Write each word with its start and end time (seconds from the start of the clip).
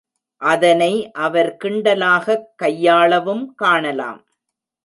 அதனை 0.37 1.11
அவர் 1.11 1.57
கிண்டலாகக் 1.63 2.45
கையாளவும் 2.63 3.45
காணலாம். 3.55 4.25